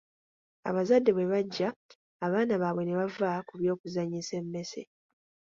Abazadde 0.69 1.11
bwe 1.13 1.29
bajja 1.31 1.69
abaana 2.25 2.53
baabwe 2.61 2.83
ne 2.85 2.97
bava 2.99 3.31
ku 3.47 3.53
by’okuzannyisa 3.59 4.33
emmese. 4.41 4.81